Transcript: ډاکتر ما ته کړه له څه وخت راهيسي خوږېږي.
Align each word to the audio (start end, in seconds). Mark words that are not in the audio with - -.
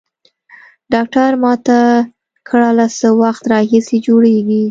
ډاکتر 0.93 1.29
ما 1.43 1.53
ته 1.65 1.77
کړه 2.49 2.69
له 2.79 2.85
څه 2.97 3.07
وخت 3.21 3.43
راهيسي 3.53 3.97
خوږېږي. 4.03 4.59